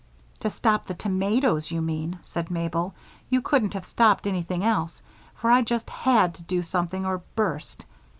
"To 0.39 0.49
stop 0.49 0.87
the 0.87 0.95
tomatoes, 0.95 1.69
you 1.69 1.79
mean," 1.79 2.17
said 2.23 2.49
Mabel. 2.49 2.95
"You 3.29 3.39
couldn't 3.39 3.75
have 3.75 3.85
stopped 3.85 4.25
anything 4.25 4.63
else, 4.63 4.99
for 5.35 5.51
I 5.51 5.61
just 5.61 5.91
had 5.91 6.33
to 6.33 6.41
do 6.41 6.63
something 6.63 7.05
or 7.05 7.19
burst. 7.35 7.85